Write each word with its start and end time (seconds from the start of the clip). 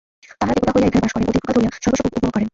তাঁহারা 0.39 0.53
দেবতা 0.55 0.71
হইয়া 0.75 0.87
এখানে 0.89 1.01
বাস 1.07 1.11
করেন 1.15 1.23
ও 1.27 1.31
দীর্ঘকাল 1.35 1.53
ধরিয়া 1.57 1.71
স্বর্গসুখ 1.83 2.05
উপভোগ 2.07 2.31
করেন। 2.35 2.47